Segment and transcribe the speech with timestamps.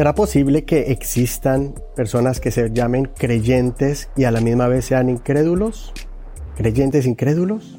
[0.00, 5.10] ¿Será posible que existan personas que se llamen creyentes y a la misma vez sean
[5.10, 5.92] incrédulos?
[6.56, 7.78] ¿Creyentes incrédulos?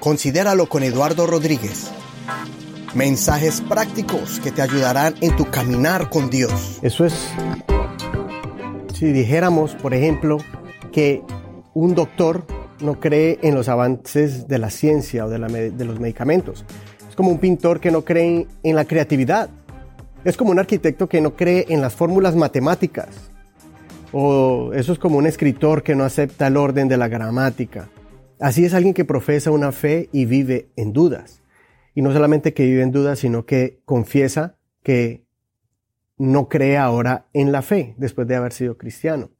[0.00, 1.90] Considéralo con Eduardo Rodríguez.
[2.94, 6.78] Mensajes prácticos que te ayudarán en tu caminar con Dios.
[6.80, 7.12] Eso es,
[8.94, 10.38] si dijéramos, por ejemplo,
[10.90, 11.22] que
[11.74, 12.46] un doctor
[12.80, 16.64] no cree en los avances de la ciencia o de, los medicamentos.
[17.14, 19.48] Es como un pintor que no cree en la creatividad.
[20.24, 23.30] Es como un arquitecto que no cree en las fórmulas matemáticas.
[24.10, 27.88] O eso es como un escritor que no acepta el orden de la gramática.
[28.40, 31.40] Así es alguien que profesa una fe y vive en dudas.
[31.94, 35.24] Y no solamente que vive en dudas, sino que confiesa que
[36.18, 39.30] no cree ahora en la fe después de haber sido cristiano.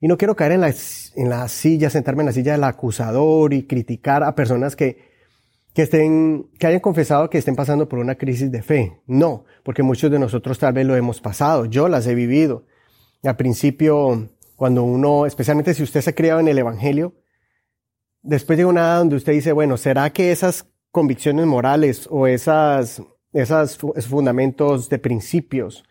[0.00, 0.72] Y no quiero caer en la,
[1.16, 5.09] en la silla, sentarme en la silla del acusador y criticar a personas que,
[5.74, 9.00] que estén, que hayan confesado que estén pasando por una crisis de fe.
[9.06, 11.66] No, porque muchos de nosotros tal vez lo hemos pasado.
[11.66, 12.66] Yo las he vivido.
[13.22, 17.14] Al principio, cuando uno, especialmente si usted se ha criado en el evangelio,
[18.22, 23.02] después llega una edad donde usted dice, bueno, ¿será que esas convicciones morales o esas,
[23.32, 25.84] esas, fundamentos de principios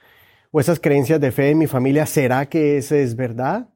[0.52, 3.70] o esas creencias de fe en mi familia, ¿será que eso es verdad?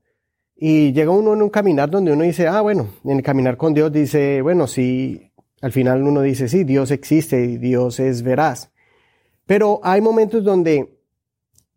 [0.56, 3.73] Y llega uno en un caminar donde uno dice, ah, bueno, en el caminar con
[3.73, 5.33] Dios dice, bueno, sí,
[5.64, 8.73] al final uno dice, sí, Dios existe y Dios es veraz.
[9.45, 11.00] Pero hay momentos donde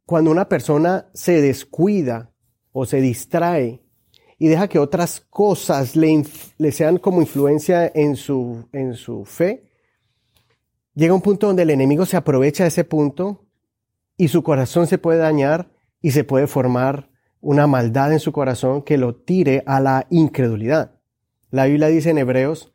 [0.05, 2.33] cuando una persona se descuida
[2.73, 3.81] o se distrae
[4.39, 6.25] y deja que otras cosas le,
[6.59, 9.71] le sean como influencia en su, en su fe,
[10.95, 13.47] llega un punto donde el enemigo se aprovecha de ese punto
[14.17, 15.71] y su corazón se puede dañar
[16.03, 17.09] y se puede formar
[17.41, 20.99] una maldad en su corazón que lo tire a la incredulidad.
[21.51, 22.73] La Biblia dice en Hebreos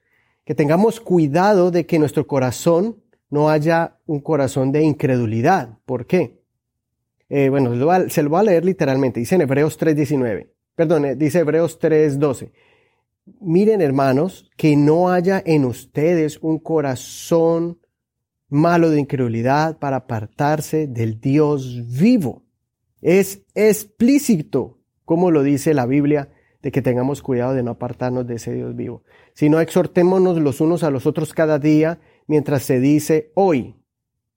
[0.51, 2.97] que tengamos cuidado de que nuestro corazón
[3.29, 5.77] no haya un corazón de incredulidad.
[5.85, 6.41] ¿Por qué?
[7.29, 7.71] Eh, bueno,
[8.09, 9.21] se lo voy a leer literalmente.
[9.21, 10.49] Dice en Hebreos 3.19.
[10.75, 12.51] Perdón, dice Hebreos 3.12.
[13.39, 17.79] Miren hermanos, que no haya en ustedes un corazón
[18.49, 22.43] malo de incredulidad para apartarse del Dios vivo.
[23.01, 26.27] Es explícito, como lo dice la Biblia,
[26.61, 30.83] de que tengamos cuidado de no apartarnos de ese Dios vivo, sino exhortémonos los unos
[30.83, 33.75] a los otros cada día mientras se dice hoy,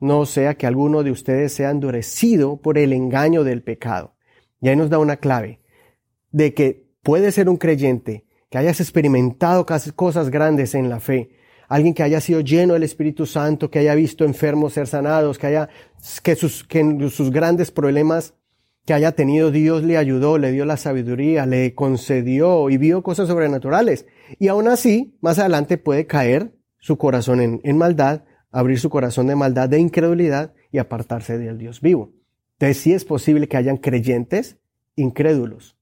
[0.00, 4.14] no sea que alguno de ustedes sea endurecido por el engaño del pecado.
[4.60, 5.60] Y ahí nos da una clave
[6.30, 11.30] de que puede ser un creyente que hayas experimentado cosas grandes en la fe,
[11.68, 15.46] alguien que haya sido lleno del Espíritu Santo, que haya visto enfermos ser sanados, que
[15.46, 15.68] haya
[16.22, 18.34] que sus, que sus grandes problemas
[18.84, 23.28] que haya tenido Dios le ayudó, le dio la sabiduría, le concedió y vio cosas
[23.28, 24.06] sobrenaturales.
[24.38, 29.36] Y aún así, más adelante puede caer su corazón en, maldad, abrir su corazón de
[29.36, 32.12] maldad, de incredulidad y apartarse del Dios vivo.
[32.58, 34.58] Entonces sí es posible que hayan creyentes
[34.96, 35.76] incrédulos.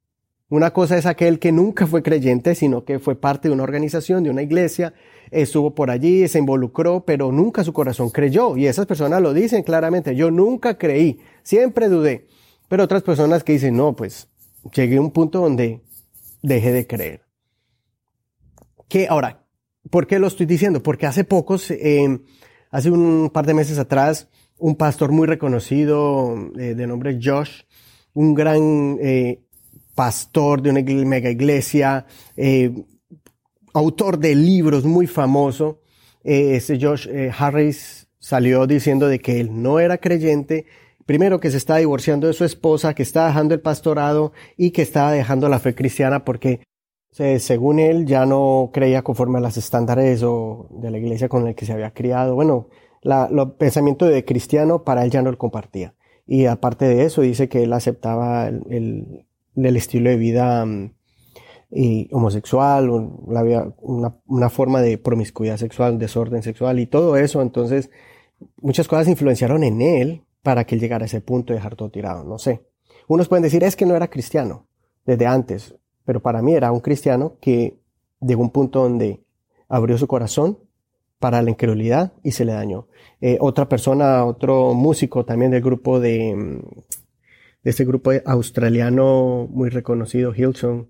[0.48, 4.22] Una cosa es aquel que nunca fue creyente, sino que fue parte de una organización,
[4.22, 4.92] de una iglesia,
[5.30, 8.56] estuvo por allí, se involucró, pero nunca su corazón creyó.
[8.56, 12.26] Y esas personas lo dicen claramente, yo nunca creí, siempre dudé.
[12.72, 14.30] Pero otras personas que dicen, no, pues
[14.74, 15.82] llegué a un punto donde
[16.40, 17.20] dejé de creer.
[18.88, 19.44] Que ahora,
[19.90, 20.82] ¿por qué lo estoy diciendo?
[20.82, 22.18] Porque hace pocos, eh,
[22.70, 27.64] hace un par de meses atrás, un pastor muy reconocido eh, de nombre Josh,
[28.14, 29.42] un gran eh,
[29.94, 32.06] pastor de una mega iglesia,
[33.74, 35.82] autor de libros muy famoso,
[36.24, 37.06] ese Josh
[37.36, 40.64] Harris salió diciendo de que él no era creyente
[41.06, 44.82] Primero que se está divorciando de su esposa, que está dejando el pastorado y que
[44.82, 46.60] está dejando la fe cristiana porque
[47.12, 51.54] según él ya no creía conforme a los estándares o de la iglesia con la
[51.54, 52.34] que se había criado.
[52.34, 52.68] Bueno,
[53.02, 55.94] el pensamiento de cristiano para él ya no lo compartía.
[56.26, 59.26] Y aparte de eso dice que él aceptaba el,
[59.56, 60.92] el, estilo de vida mm,
[62.12, 67.42] homosexual, una, una forma de promiscuidad sexual, desorden sexual y todo eso.
[67.42, 67.90] Entonces,
[68.56, 71.90] muchas cosas influenciaron en él para que él llegara a ese punto de dejar todo
[71.90, 72.62] tirado, no sé.
[73.08, 74.66] Unos pueden decir, es que no era cristiano
[75.04, 75.74] desde antes,
[76.04, 77.78] pero para mí era un cristiano que
[78.20, 79.20] llegó a un punto donde
[79.68, 80.58] abrió su corazón
[81.18, 82.88] para la incredulidad y se le dañó.
[83.20, 86.60] Eh, otra persona, otro músico también del grupo de, mm,
[87.62, 90.88] de este grupo australiano muy reconocido, Hilton,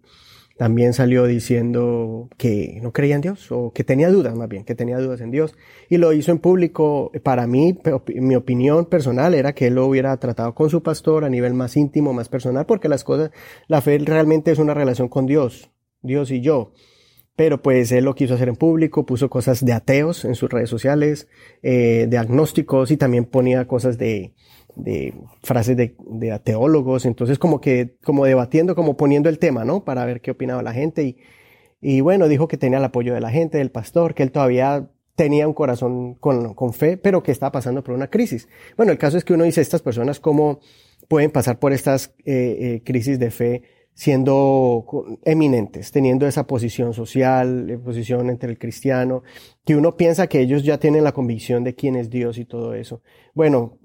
[0.63, 4.77] también salió diciendo que no creía en Dios o que tenía dudas más bien, que
[4.77, 5.57] tenía dudas en Dios
[5.91, 7.11] y lo hizo en público.
[7.25, 7.77] Para mí,
[8.15, 11.77] mi opinión personal era que él lo hubiera tratado con su pastor a nivel más
[11.77, 13.33] íntimo, más personal, porque las cosas,
[13.67, 16.75] la fe realmente es una relación con Dios, Dios y yo.
[17.35, 20.71] pero pues él lo quiso hacer en público, puso cosas de ateos en sus redes
[20.71, 21.27] sociales,
[21.65, 24.33] eh, de agnósticos y también ponía cosas de,
[24.77, 29.85] de frases de, de ateólogos, entonces como que, como debatiendo, como poniendo el tema, ¿no?
[29.85, 31.17] Para ver qué opinaba la gente y,
[31.81, 34.89] y bueno, dijo que tenía el apoyo de la gente, del pastor, que él todavía
[35.15, 38.49] tenía un corazón con, con fe, pero que estaba pasando por una crisis.
[38.77, 40.61] Bueno, el caso es que uno dice, estas personas cómo
[41.09, 43.63] pueden pasar por estas eh, eh, crisis de fe
[43.95, 44.87] siendo
[45.25, 49.23] eminentes, teniendo esa posición social, eh, posición entre el cristiano,
[49.65, 52.75] que uno piensa que ellos ya tienen la convicción de quién es Dios y todo
[52.75, 53.03] eso.
[53.35, 53.79] Bueno,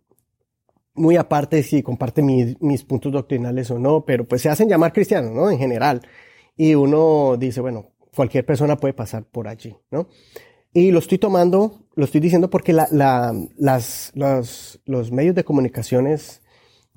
[0.98, 4.94] muy aparte si comparte mis, mis puntos doctrinales o no, pero pues se hacen llamar
[4.94, 5.50] cristianos, ¿no?
[5.50, 6.02] En general.
[6.56, 10.10] Y uno dice, bueno, cualquier persona puede pasar por allí, ¿no?
[10.74, 15.44] Y lo estoy tomando, lo estoy diciendo porque la, la, las, los, los medios de
[15.44, 16.42] comunicaciones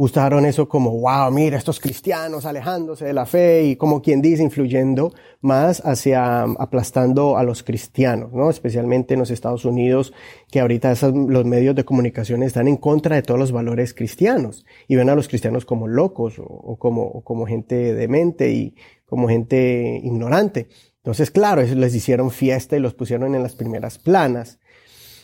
[0.00, 4.42] gustaron eso como, wow, mira, estos cristianos alejándose de la fe y como quien dice,
[4.42, 5.12] influyendo
[5.42, 8.48] más hacia aplastando a los cristianos, ¿no?
[8.48, 10.14] Especialmente en los Estados Unidos,
[10.50, 10.94] que ahorita
[11.28, 15.14] los medios de comunicación están en contra de todos los valores cristianos y ven a
[15.14, 18.74] los cristianos como locos o, o como, o como gente demente y
[19.04, 20.68] como gente ignorante.
[20.96, 24.59] Entonces, claro, les hicieron fiesta y los pusieron en las primeras planas.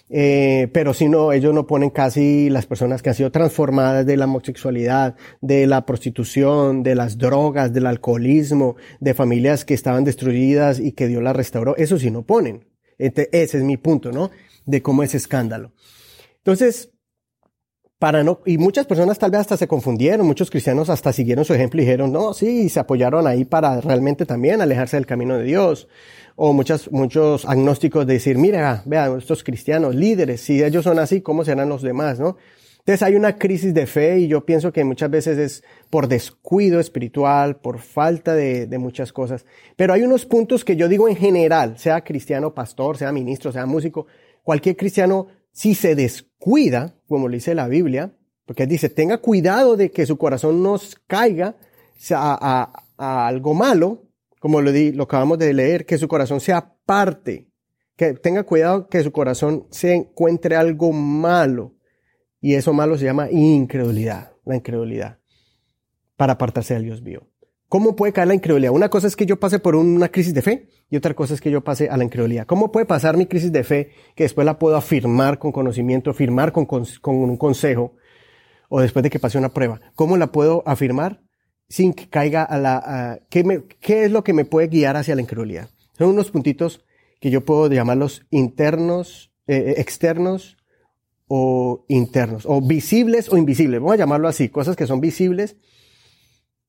[0.08, 4.16] Eh, pero si no, ellos no ponen casi las personas que han sido transformadas de
[4.16, 10.78] la homosexualidad, de la prostitución, de las drogas, del alcoholismo, de familias que estaban destruidas
[10.78, 11.76] y que Dios las restauró.
[11.76, 12.66] Eso sí no ponen.
[12.98, 14.30] ese es mi punto, ¿no?
[14.64, 15.72] De cómo es escándalo.
[16.38, 16.95] Entonces,
[17.98, 21.54] para no, y muchas personas tal vez hasta se confundieron, muchos cristianos hasta siguieron su
[21.54, 25.44] ejemplo y dijeron, no, sí, se apoyaron ahí para realmente también alejarse del camino de
[25.44, 25.88] Dios
[26.36, 31.44] o muchas, muchos agnósticos decir, mira, vean, estos cristianos, líderes, si ellos son así, ¿cómo
[31.44, 32.36] serán los demás, no?
[32.80, 36.78] Entonces hay una crisis de fe y yo pienso que muchas veces es por descuido
[36.78, 39.44] espiritual, por falta de, de, muchas cosas.
[39.74, 43.66] Pero hay unos puntos que yo digo en general, sea cristiano, pastor, sea ministro, sea
[43.66, 44.06] músico,
[44.44, 46.35] cualquier cristiano, si se descuida,
[47.08, 48.12] como le dice la Biblia,
[48.44, 50.76] porque dice, tenga cuidado de que su corazón no
[51.08, 51.56] caiga
[52.10, 54.04] a, algo malo,
[54.38, 57.50] como lo, di, lo acabamos de leer, que su corazón sea parte,
[57.96, 61.74] que tenga cuidado que su corazón se encuentre algo malo.
[62.40, 65.18] Y eso malo se llama incredulidad, la incredulidad,
[66.16, 67.26] para apartarse del Dios vivo.
[67.68, 68.72] ¿Cómo puede caer la incredulidad?
[68.72, 71.40] Una cosa es que yo pase por una crisis de fe y otra cosa es
[71.40, 72.46] que yo pase a la incredulidad.
[72.46, 76.52] ¿Cómo puede pasar mi crisis de fe que después la puedo afirmar con conocimiento, afirmar
[76.52, 77.94] con, con, con un consejo
[78.68, 79.80] o después de que pase una prueba?
[79.94, 81.20] ¿Cómo la puedo afirmar?
[81.68, 82.76] sin que caiga a la...
[82.76, 85.68] A, ¿qué, me, ¿Qué es lo que me puede guiar hacia la incredulidad?
[85.98, 86.84] Son unos puntitos
[87.20, 90.56] que yo puedo llamarlos internos, eh, externos
[91.26, 93.80] o internos, o visibles o invisibles.
[93.80, 95.56] Vamos a llamarlo así, cosas que son visibles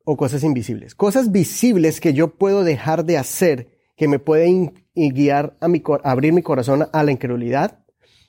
[0.10, 0.96] o cosas invisibles.
[0.96, 3.68] Cosas visibles que yo puedo dejar de hacer,
[3.98, 7.84] que me pueden guiar a, mi, abrir mi corazón a la incredulidad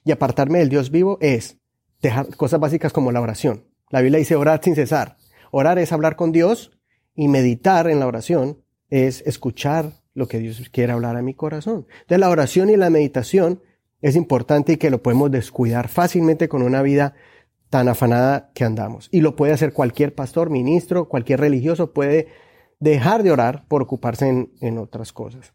[0.04, 1.60] y apartarme del Dios vivo, es
[2.02, 3.64] dejar cosas básicas como la oración.
[3.90, 5.18] La Biblia dice orar sin cesar.
[5.52, 6.72] Orar es hablar con Dios
[7.14, 8.58] y meditar en la oración
[8.90, 11.86] es escuchar lo que Dios quiere hablar a mi corazón.
[11.92, 13.62] Entonces la oración y la meditación
[14.00, 17.14] es importante y que lo podemos descuidar fácilmente con una vida
[17.70, 19.08] tan afanada que andamos.
[19.12, 22.28] Y lo puede hacer cualquier pastor, ministro, cualquier religioso puede
[22.80, 25.54] dejar de orar por ocuparse en, otras cosas.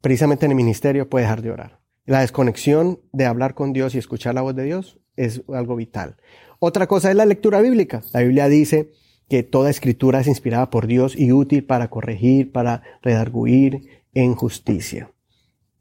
[0.00, 1.80] Precisamente en el ministerio puede dejar de orar.
[2.06, 6.16] La desconexión de hablar con Dios y escuchar la voz de Dios es algo vital.
[6.58, 8.02] Otra cosa es la lectura bíblica.
[8.12, 8.92] La Biblia dice
[9.28, 15.12] que toda escritura es inspirada por Dios y útil para corregir, para redarguir en justicia.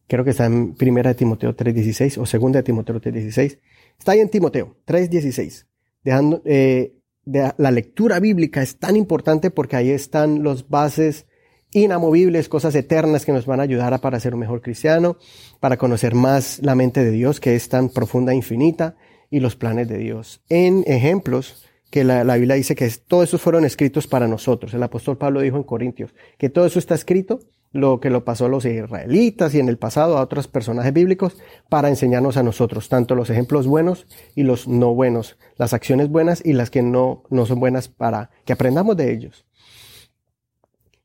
[0.08, 3.60] Creo que está en 1 Timoteo 3.16 o 2 Timoteo 3.16.
[4.00, 5.65] Está ahí en Timoteo 3.16.
[6.03, 11.27] Dejando, eh, la lectura bíblica es tan importante porque ahí están los bases
[11.72, 15.18] inamovibles, cosas eternas que nos van a ayudar a para ser un mejor cristiano,
[15.60, 18.96] para conocer más la mente de Dios que es tan profunda e infinita,
[19.29, 20.41] y los planes de Dios.
[20.50, 24.74] En ejemplos que la Biblia dice que todos esos fueron escritos para nosotros.
[24.74, 27.39] El apóstol Pablo dijo en Corintios que todo eso está escrito,
[27.71, 31.38] lo que lo pasó a los israelitas y en el pasado a otros personajes bíblicos,
[31.69, 36.41] para enseñarnos a nosotros, tanto los ejemplos buenos y los no buenos, las acciones buenas
[36.43, 39.45] y las que no, no son buenas para que aprendamos de ellos.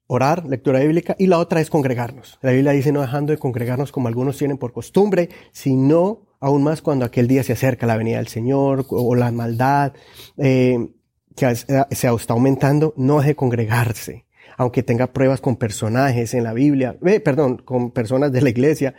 [0.06, 2.38] Orar, lectura bíblica, y la otra es congregarnos.
[2.42, 6.82] La Biblia dice no dejando de congregarnos como algunos tienen por costumbre, sino aún más
[6.82, 9.94] cuando aquel día se acerca la venida del Señor o la maldad
[10.36, 10.90] eh,
[11.34, 14.23] que se está aumentando, no deje congregarse,
[14.56, 18.94] aunque tenga pruebas con personajes en la Biblia, eh, perdón, con personas de la iglesia,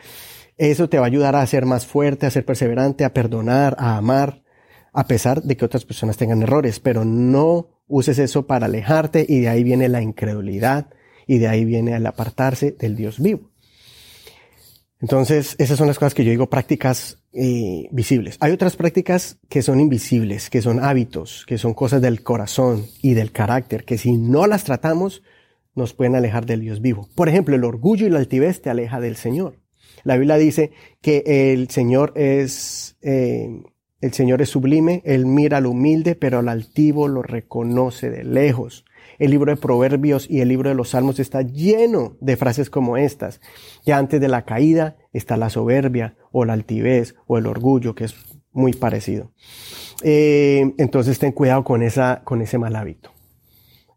[0.57, 3.97] eso te va a ayudar a ser más fuerte, a ser perseverante, a perdonar, a
[3.97, 4.43] amar,
[4.93, 9.41] a pesar de que otras personas tengan errores, pero no uses eso para alejarte y
[9.41, 10.87] de ahí viene la incredulidad
[11.27, 13.51] y de ahí viene el apartarse del Dios vivo.
[15.01, 18.37] Entonces, esas son las cosas que yo digo prácticas eh, visibles.
[18.39, 23.13] Hay otras prácticas que son invisibles, que son hábitos, que son cosas del corazón y
[23.13, 25.21] del carácter, que si no las tratamos,
[25.75, 27.09] nos pueden alejar del Dios vivo.
[27.15, 29.59] Por ejemplo, el orgullo y la altivez te aleja del Señor.
[30.03, 33.61] La Biblia dice que el Señor es, eh,
[34.01, 38.85] el Señor es sublime, Él mira al humilde, pero al altivo lo reconoce de lejos.
[39.17, 42.97] El libro de Proverbios y el libro de los Salmos está lleno de frases como
[42.97, 43.39] estas,
[43.85, 48.05] que antes de la caída está la soberbia o la altivez o el orgullo, que
[48.05, 48.15] es
[48.51, 49.31] muy parecido.
[50.03, 53.14] Eh, entonces ten cuidado con, esa, con ese mal hábito.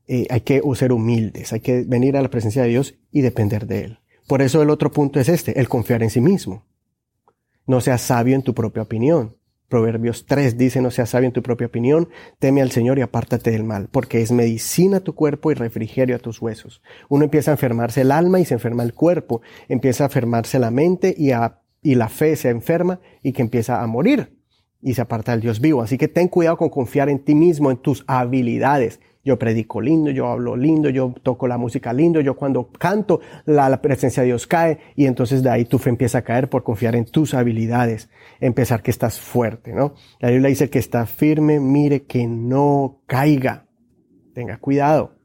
[0.09, 3.67] Eh, hay que ser humildes, hay que venir a la presencia de Dios y depender
[3.67, 3.99] de Él.
[4.27, 6.67] Por eso el otro punto es este, el confiar en sí mismo.
[7.67, 9.37] No seas sabio en tu propia opinión.
[9.69, 13.51] Proverbios 3 dice, no seas sabio en tu propia opinión, teme al Señor y apártate
[13.51, 16.81] del mal, porque es medicina a tu cuerpo y refrigerio a tus huesos.
[17.11, 20.71] Uno empieza a enfermarse el alma y se enferma el cuerpo, empieza a enfermarse la
[20.71, 21.33] mente y,
[21.83, 24.39] y la fe se enferma y que empieza a morir
[24.81, 25.83] y se aparta del Dios vivo.
[25.83, 29.01] Así que ten cuidado con confiar en ti mismo, en tus habilidades.
[29.29, 33.83] Yo predico lindo, yo hablo lindo, yo toco la música lindo, yo cuando canto la,
[33.83, 36.97] presencia de Dios cae y entonces de ahí tu fe empieza a caer por confiar
[36.97, 38.09] en tus habilidades,
[38.41, 39.93] empezar que estás fuerte, ¿no?
[40.19, 43.67] La Biblia dice que está firme, mire que no caiga.
[44.33, 45.19] Tenga cuidado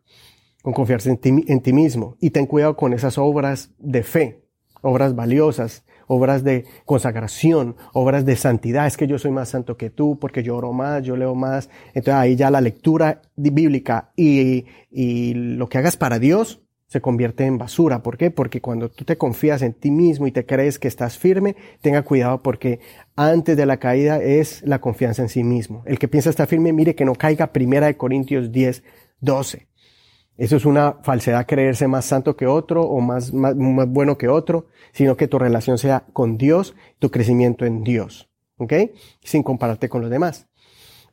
[0.61, 4.43] con confiarse en ti, en ti mismo y ten cuidado con esas obras de fe,
[4.81, 8.87] obras valiosas obras de consagración, obras de santidad.
[8.87, 11.69] Es que yo soy más santo que tú porque yo oro más, yo leo más.
[11.87, 17.45] Entonces ahí ya la lectura bíblica y, y lo que hagas para Dios se convierte
[17.45, 18.03] en basura.
[18.03, 18.29] ¿Por qué?
[18.29, 22.03] Porque cuando tú te confías en ti mismo y te crees que estás firme, tenga
[22.03, 22.79] cuidado porque
[23.15, 25.81] antes de la caída es la confianza en sí mismo.
[25.87, 28.83] El que piensa estar firme, mire que no caiga primera de Corintios 10,
[29.21, 29.67] 12.
[30.37, 34.67] Eso es una falsedad creerse más santo que otro o más, más, bueno que otro,
[34.91, 38.73] sino que tu relación sea con Dios, tu crecimiento en Dios, ¿ok?
[39.23, 40.47] Sin compararte con los demás.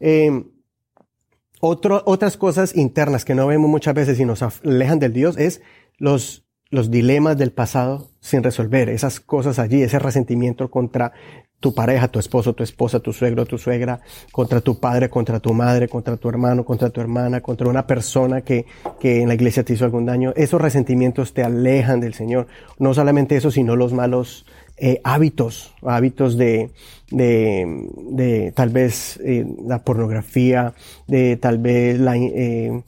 [0.01, 0.45] Eh,
[1.61, 5.61] otras cosas internas que no vemos muchas veces y nos alejan del Dios es
[5.99, 11.13] los, los dilemas del pasado sin resolver, esas cosas allí, ese resentimiento contra
[11.61, 14.01] tu pareja, tu esposo, tu esposa, tu suegro, tu suegra,
[14.33, 18.41] contra tu padre, contra tu madre, contra tu hermano, contra tu hermana, contra una persona
[18.41, 18.65] que,
[18.99, 20.33] que en la iglesia te hizo algún daño.
[20.37, 22.47] Esos resentimientos te alejan del Señor.
[22.79, 24.47] No solamente eso, sino los malos
[24.79, 26.71] eh, hábitos, hábitos de,
[27.11, 30.73] de, de tal vez eh, la pornografía,
[31.07, 32.83] de tal vez la, eh,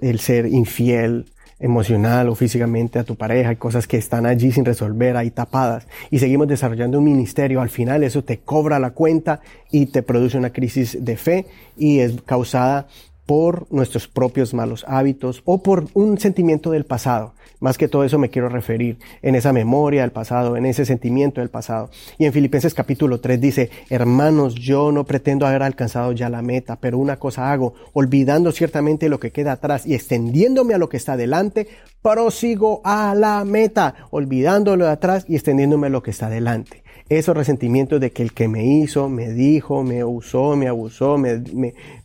[0.00, 1.26] el ser infiel,
[1.60, 5.86] emocional o físicamente a tu pareja, hay cosas que están allí sin resolver, ahí tapadas,
[6.10, 10.38] y seguimos desarrollando un ministerio, al final eso te cobra la cuenta y te produce
[10.38, 11.46] una crisis de fe
[11.76, 12.86] y es causada
[13.28, 17.34] por nuestros propios malos hábitos o por un sentimiento del pasado.
[17.60, 21.42] Más que todo eso me quiero referir en esa memoria del pasado, en ese sentimiento
[21.42, 21.90] del pasado.
[22.16, 26.76] Y en Filipenses capítulo 3 dice, hermanos, yo no pretendo haber alcanzado ya la meta,
[26.80, 30.96] pero una cosa hago, olvidando ciertamente lo que queda atrás y extendiéndome a lo que
[30.96, 31.68] está delante,
[32.00, 37.36] prosigo a la meta, olvidándolo de atrás y extendiéndome a lo que está delante esos
[37.36, 41.42] resentimientos de que el que me hizo, me dijo, me usó, me abusó, me,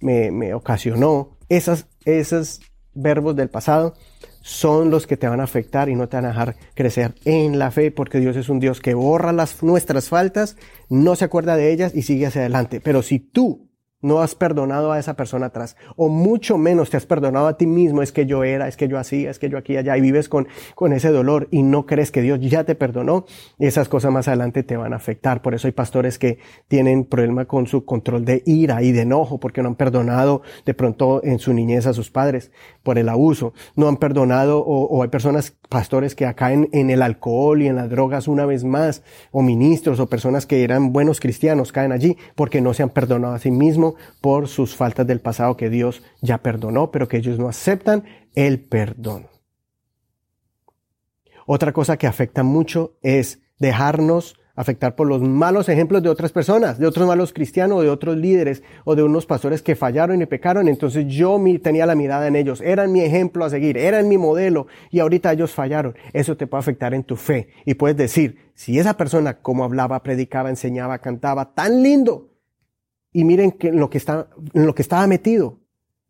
[0.02, 2.62] me, me, ocasionó, esas, esos
[2.94, 3.96] verbos del pasado
[4.42, 7.60] son los que te van a afectar y no te van a dejar crecer en
[7.60, 10.58] la fe, porque Dios es un Dios que borra las, nuestras faltas,
[10.90, 12.82] no se acuerda de ellas y sigue hacia adelante.
[12.82, 13.73] Pero si tú
[14.04, 17.66] no has perdonado a esa persona atrás, o mucho menos te has perdonado a ti
[17.66, 20.02] mismo, es que yo era, es que yo hacía, es que yo aquí allá, y
[20.02, 23.26] vives con, con ese dolor y no crees que Dios ya te perdonó,
[23.58, 25.42] esas cosas más adelante te van a afectar.
[25.42, 29.40] Por eso hay pastores que tienen problema con su control de ira y de enojo,
[29.40, 32.52] porque no han perdonado de pronto en su niñez a sus padres
[32.84, 37.02] por el abuso, no han perdonado, o, o hay personas, pastores que caen en el
[37.02, 41.20] alcohol y en las drogas una vez más, o ministros o personas que eran buenos
[41.20, 45.20] cristianos caen allí porque no se han perdonado a sí mismos por sus faltas del
[45.20, 48.04] pasado que Dios ya perdonó, pero que ellos no aceptan
[48.36, 49.28] el perdón.
[51.46, 56.78] Otra cosa que afecta mucho es dejarnos afectar por los malos ejemplos de otras personas,
[56.78, 60.68] de otros malos cristianos, de otros líderes o de unos pastores que fallaron y pecaron.
[60.68, 64.68] Entonces yo tenía la mirada en ellos, eran mi ejemplo a seguir, eran mi modelo
[64.92, 65.96] y ahorita ellos fallaron.
[66.14, 70.04] Eso te puede afectar en tu fe y puedes decir, si esa persona como hablaba,
[70.04, 72.30] predicaba, enseñaba, cantaba tan lindo,
[73.14, 75.60] y miren que lo que está, en lo que estaba metido.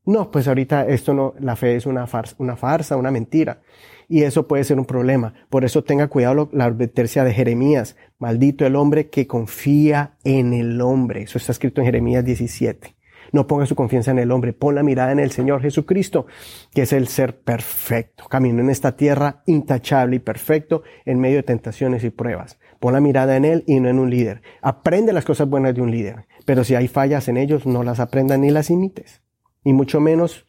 [0.06, 3.62] No, pues ahorita esto no, la fe es una farsa, una farsa, una mentira.
[4.10, 5.34] Y eso puede ser un problema.
[5.50, 7.96] Por eso tenga cuidado la advertencia de Jeremías.
[8.20, 11.24] Maldito el hombre que confía en el hombre.
[11.24, 12.96] Eso está escrito en Jeremías 17.
[13.32, 16.28] No ponga su confianza en el hombre, pon la mirada en el Señor Jesucristo,
[16.74, 18.26] que es el ser perfecto.
[18.30, 23.00] Camino en esta tierra intachable y perfecto en medio de tentaciones y pruebas Pon la
[23.00, 24.42] mirada en él y no en un líder.
[24.62, 26.28] Aprende las cosas buenas de un líder.
[26.44, 29.22] Pero si hay fallas en ellos, no las aprendas ni las imites.
[29.64, 30.48] Y mucho menos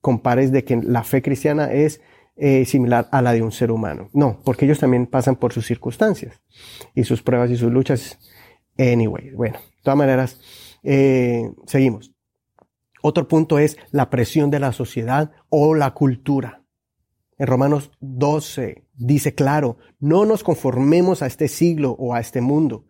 [0.00, 2.00] compares de que la fe cristiana es
[2.36, 4.08] eh, similar a la de un ser humano.
[4.14, 6.40] No, porque ellos también pasan por sus circunstancias
[6.94, 8.18] y sus pruebas y sus luchas.
[8.78, 10.40] Anyway, bueno, de todas maneras,
[10.84, 12.14] eh, seguimos.
[13.02, 16.62] Otro punto es la presión de la sociedad o la cultura.
[17.36, 22.86] En Romanos 12 dice claro, no nos conformemos a este siglo o a este mundo.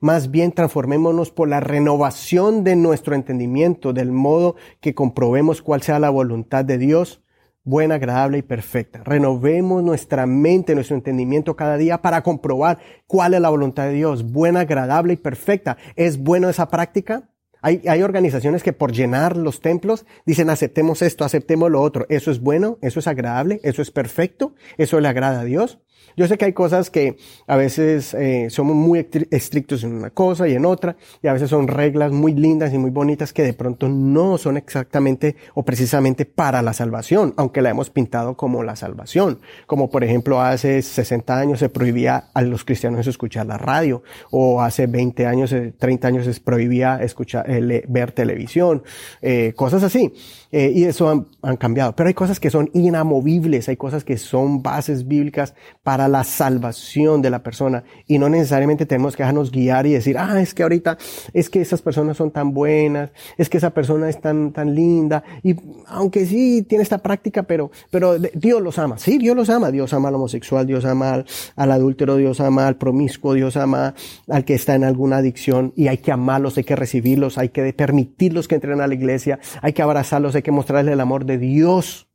[0.00, 5.98] Más bien transformémonos por la renovación de nuestro entendimiento, del modo que comprobemos cuál sea
[5.98, 7.20] la voluntad de Dios,
[7.64, 9.02] buena, agradable y perfecta.
[9.04, 14.30] Renovemos nuestra mente, nuestro entendimiento cada día para comprobar cuál es la voluntad de Dios,
[14.30, 15.76] buena, agradable y perfecta.
[15.96, 17.28] ¿Es bueno esa práctica?
[17.60, 22.06] Hay, hay, organizaciones que por llenar los templos dicen aceptemos esto, aceptemos lo otro.
[22.08, 25.78] Eso es bueno, eso es agradable, eso es perfecto, eso le agrada a Dios.
[26.18, 30.48] Yo sé que hay cosas que a veces eh, somos muy estrictos en una cosa
[30.48, 33.52] y en otra, y a veces son reglas muy lindas y muy bonitas que de
[33.52, 38.74] pronto no son exactamente o precisamente para la salvación, aunque la hemos pintado como la
[38.74, 39.38] salvación.
[39.68, 44.02] Como por ejemplo hace 60 años se prohibía a los cristianos escuchar la radio,
[44.32, 48.82] o hace 20 años, 30 eh, años se prohibía escuchar, eh, ver televisión,
[49.54, 50.12] cosas así.
[50.50, 51.94] y eso han cambiado.
[51.94, 55.54] Pero hay cosas que son inamovibles, hay cosas que son bases bíblicas
[55.88, 60.18] para la salvación de la persona y no necesariamente tenemos que dejarnos guiar y decir,
[60.18, 60.98] ah, es que ahorita,
[61.32, 65.24] es que esas personas son tan buenas, es que esa persona es tan, tan linda
[65.42, 68.98] y aunque sí tiene esta práctica, pero, pero Dios los ama.
[68.98, 69.70] Sí, Dios los ama.
[69.70, 71.26] Dios ama al homosexual, Dios ama al,
[71.56, 73.94] al adúltero, Dios ama al promiscuo, Dios ama
[74.28, 77.72] al que está en alguna adicción y hay que amarlos, hay que recibirlos, hay que
[77.72, 81.38] permitirlos que entren a la iglesia, hay que abrazarlos, hay que mostrarles el amor de
[81.38, 82.08] Dios.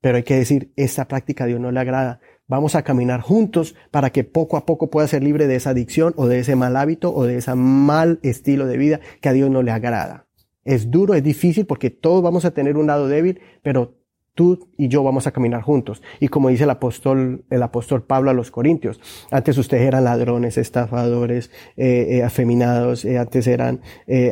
[0.00, 2.20] Pero hay que decir, esta práctica a Dios no le agrada.
[2.46, 6.12] Vamos a caminar juntos para que poco a poco pueda ser libre de esa adicción
[6.16, 9.50] o de ese mal hábito o de ese mal estilo de vida que a Dios
[9.50, 10.26] no le agrada.
[10.64, 13.94] Es duro, es difícil porque todos vamos a tener un lado débil, pero
[14.34, 16.02] tú y yo vamos a caminar juntos.
[16.20, 20.58] Y como dice el apóstol, el apóstol Pablo a los Corintios, antes ustedes eran ladrones,
[20.58, 23.80] estafadores, eh, eh, afeminados, eh, antes eran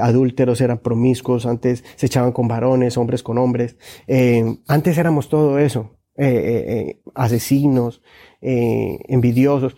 [0.00, 3.76] adúlteros, eran promiscuos, antes se echaban con varones, hombres con hombres.
[4.66, 6.01] antes éramos todo eso.
[6.14, 8.02] Eh, eh, eh, asesinos,
[8.42, 9.76] envidiosos,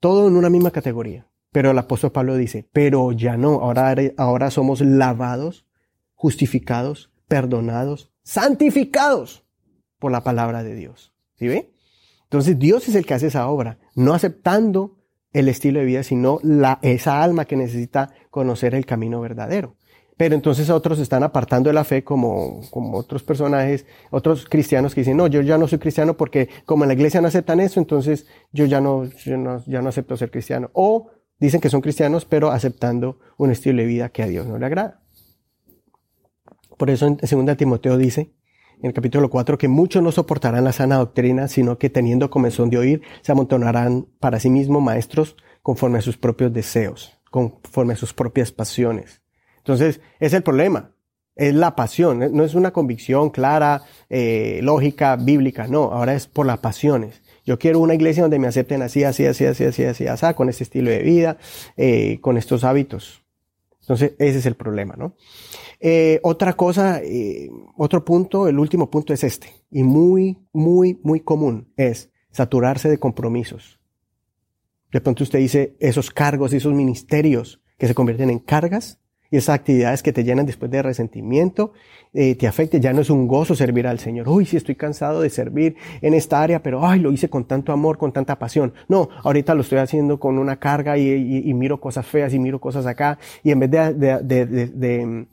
[0.00, 1.28] todo en una misma categoría.
[1.52, 5.64] Pero el apóstol Pablo dice, pero ya no, ahora, ahora somos lavados,
[6.14, 9.44] justificados, perdonados, santificados
[9.98, 11.14] por la palabra de Dios.
[11.36, 11.72] ¿Sí ve?
[12.24, 14.98] Entonces Dios es el que hace esa obra, no aceptando
[15.32, 19.76] el estilo de vida, sino la, esa alma que necesita conocer el camino verdadero.
[20.16, 25.02] Pero entonces otros están apartando de la fe como, como otros personajes, otros cristianos que
[25.02, 27.80] dicen, no, yo ya no soy cristiano porque como en la iglesia no aceptan eso,
[27.80, 30.70] entonces yo ya no, yo no, ya no acepto ser cristiano.
[30.72, 34.58] O dicen que son cristianos, pero aceptando un estilo de vida que a Dios no
[34.58, 35.02] le agrada.
[36.78, 38.32] Por eso en 2 Timoteo dice,
[38.80, 42.70] en el capítulo 4, que muchos no soportarán la sana doctrina, sino que teniendo comezón
[42.70, 47.96] de oír, se amontonarán para sí mismos maestros conforme a sus propios deseos, conforme a
[47.96, 49.25] sus propias pasiones
[49.66, 50.92] entonces, es el problema.
[51.34, 56.46] Es la pasión, no es una convicción clara, eh, lógica, bíblica, no, ahora es por
[56.46, 57.20] las pasiones.
[57.44, 60.48] Yo quiero una iglesia donde me acepten así, así, así, así, así, así, así, con
[60.48, 61.36] este estilo de vida,
[61.76, 63.22] eh, con estos hábitos.
[63.80, 65.14] Entonces, ese es el problema, ¿no?
[65.80, 67.02] Eh, otra cosa,
[67.76, 72.98] otro punto, el último punto es este, y muy, muy, muy común, es saturarse de
[72.98, 73.78] compromisos.
[74.90, 79.00] De pronto usted dice, esos cargos y esos ministerios que se convierten en cargas,
[79.30, 81.72] y esas actividades que te llenan después de resentimiento,
[82.14, 84.28] eh, te afecte, ya no es un gozo servir al Señor.
[84.28, 87.72] Uy, sí estoy cansado de servir en esta área, pero ay, lo hice con tanto
[87.72, 88.72] amor, con tanta pasión.
[88.88, 92.86] No, ahorita lo estoy haciendo con una carga y, miro cosas feas y miro cosas
[92.86, 95.26] acá, y en vez de, de de, esa,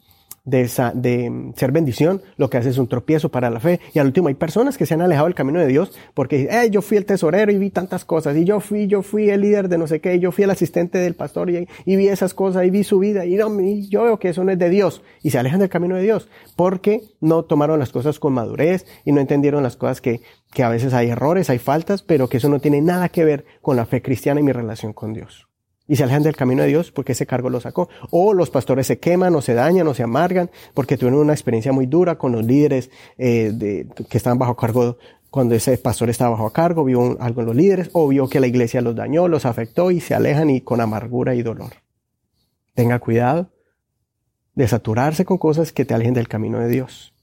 [0.45, 3.79] de ser bendición, lo que hace es un tropiezo para la fe.
[3.93, 6.69] Y al último, hay personas que se han alejado del camino de Dios porque eh,
[6.69, 9.69] yo fui el tesorero y vi tantas cosas, y yo fui, yo fui el líder
[9.69, 12.65] de no sé qué, y yo fui el asistente del pastor y, vi esas cosas
[12.65, 15.01] y vi su vida, y, no, y yo veo que eso no es de Dios,
[15.21, 19.11] y se alejan del camino de Dios porque no tomaron las cosas con madurez y
[19.11, 20.21] no entendieron las cosas que,
[20.53, 23.45] que a veces hay errores, hay faltas, pero que eso no tiene nada que ver
[23.61, 25.47] con la fe cristiana y mi relación con Dios
[25.93, 27.87] y se alejan del camino de Dios porque ese cargo lo sacó.
[28.09, 31.71] O los pastores se queman o se dañan o se amargan porque tuvieron una experiencia
[31.71, 34.97] muy dura con los líderes eh, que estaban bajo cargo
[35.29, 38.47] cuando ese pastor estaba bajo cargo, vio algo en los líderes o vio que la
[38.47, 41.73] iglesia los dañó, los afectó y se alejan y con amargura y dolor.
[42.73, 43.51] Tenga cuidado
[44.55, 47.13] de saturarse con cosas que te alejen del camino de Dios.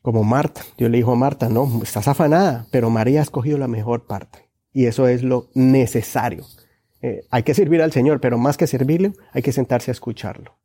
[0.00, 3.68] Como Marta, Dios le dijo a Marta, no, estás afanada, pero María ha escogido la
[3.68, 4.50] mejor parte.
[4.72, 6.44] Y eso es lo necesario
[7.02, 10.56] Eh, hay que servir al Señor, pero más que servirle, hay que sentarse a escucharlo.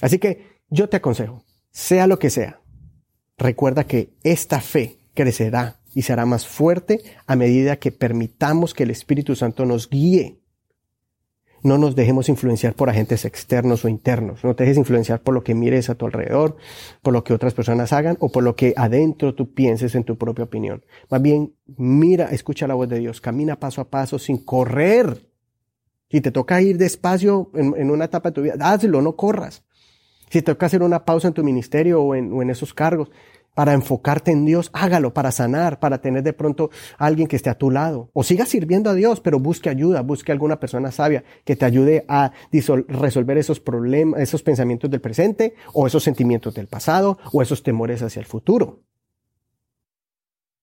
[0.00, 2.60] Así que yo te aconsejo, sea lo que sea,
[3.36, 8.90] recuerda que esta fe crecerá y será más fuerte a medida que permitamos que el
[8.90, 10.40] Espíritu Santo nos guíe.
[11.64, 14.44] No nos dejemos influenciar por agentes externos o internos.
[14.44, 16.58] No te dejes influenciar por lo que mires a tu alrededor,
[17.00, 20.18] por lo que otras personas hagan o por lo que adentro tú pienses en tu
[20.18, 20.84] propia opinión.
[21.08, 25.26] Más bien, mira, escucha la voz de Dios, camina paso a paso sin correr.
[26.10, 29.64] Si te toca ir despacio en, una etapa de tu vida, hazlo, no corras.
[30.28, 33.10] Si te toca hacer una pausa en tu ministerio en, o en esos cargos,
[33.54, 37.50] para enfocarte en Dios, hágalo para sanar, para tener de pronto a alguien que esté
[37.50, 38.10] a tu lado.
[38.12, 42.04] O siga sirviendo a Dios, pero busque ayuda, busque alguna persona sabia que te ayude
[42.08, 42.32] a
[42.88, 48.02] resolver esos problemas, esos pensamientos del presente, o esos sentimientos del pasado, o esos temores
[48.02, 48.82] hacia el futuro.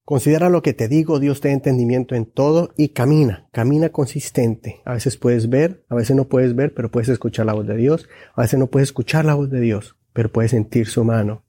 [0.03, 4.81] Considera lo que te digo, Dios te da entendimiento en todo y camina, camina consistente.
[4.83, 7.77] A veces puedes ver, a veces no puedes ver, pero puedes escuchar la voz de
[7.77, 8.09] Dios.
[8.35, 11.45] A veces no puedes escuchar la voz de Dios, pero puedes sentir su mano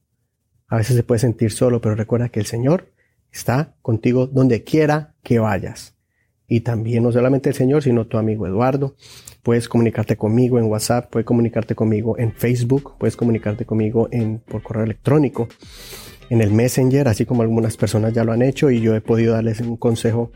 [0.72, 2.88] a veces se puede sentir solo, pero recuerda que el Señor
[3.30, 5.94] está contigo donde quiera que vayas.
[6.48, 8.96] Y también no solamente el Señor, sino tu amigo Eduardo.
[9.42, 14.62] Puedes comunicarte conmigo en WhatsApp, puedes comunicarte conmigo en Facebook, puedes comunicarte conmigo en, por
[14.62, 15.46] correo electrónico,
[16.32, 19.34] en el Messenger, así como algunas personas ya lo han hecho y yo he podido
[19.34, 20.32] darles un consejo.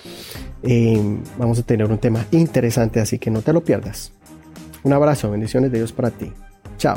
[0.62, 4.14] Eh, vamos a tener un tema interesante, así que no te lo pierdas.
[4.82, 6.32] Un abrazo, bendiciones de Dios para ti.
[6.78, 6.96] Chao.